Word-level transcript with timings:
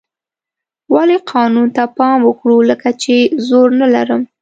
ولې 0.93 1.17
قانون 1.31 1.67
ته 1.75 1.83
پام 1.97 2.19
وکړو 2.25 2.57
لکه 2.69 2.89
چې 3.01 3.15
زور 3.47 3.67
نه 3.81 3.87
لرم. 3.93 4.21